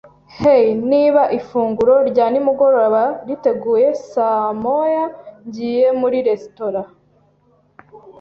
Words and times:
Hey, 0.39 0.65
niba 0.91 1.23
ifunguro 1.39 1.95
rya 2.09 2.25
nimugoroba 2.31 3.01
rititeguye 3.27 3.87
saa 4.11 4.47
moya, 4.63 5.05
ngiye 5.45 5.87
muri 5.99 6.17
resitora. 6.27 6.81